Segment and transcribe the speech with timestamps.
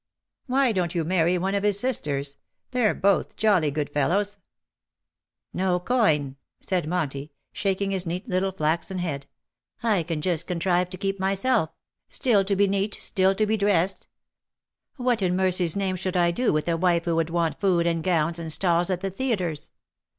[0.47, 2.39] Why donH you marry one of his sisters?—
[2.71, 4.37] they're both jolly good fellows/' '^
[5.53, 9.27] No coin,'' said Monty, shaking his neat little flaxen head."
[9.83, 11.69] I can just contrive to keep myself
[12.11, 14.07] 136 ^' GAI DONC, LA VOYAGEUSE, —'still to be neat, still to be drest/
[14.95, 18.03] What in mercy^s name should I do with a wife who would want food and
[18.03, 19.69] gowns, and stalls at the theatres